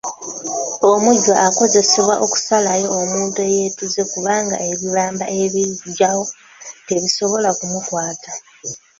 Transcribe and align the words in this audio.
Omujjwa 0.91 1.33
akozesebwa 1.47 2.15
okusalayo 2.25 2.87
omuntu 3.01 3.37
eyeetuze 3.47 4.01
kubanga 4.11 4.55
ebibamba 4.69 5.25
ebigyawo 5.41 6.25
tebisobola 6.87 7.49
kumukwata. 7.59 8.31